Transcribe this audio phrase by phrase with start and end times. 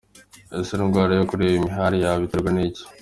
[0.59, 2.83] Ese indwara yo kureba imirari yaba iterwa n’iki?.